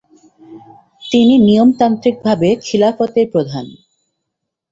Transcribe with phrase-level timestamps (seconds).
[1.03, 3.65] তিনি নিয়মতান্ত্রিকভাবে খিলাফতের প্রধান।